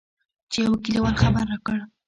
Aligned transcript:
چې 0.51 0.59
يوه 0.65 0.77
کليوال 0.85 1.15
خبر 1.23 1.45
راکړ. 1.51 1.77